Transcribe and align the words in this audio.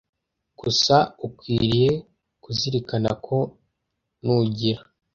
gusa 0.59 0.95
ukwiriye 1.25 1.91
kuzirikana 2.43 3.11
ko 3.25 3.37
nugira 4.23 4.81